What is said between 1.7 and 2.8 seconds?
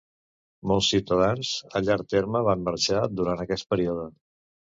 a llarg terme van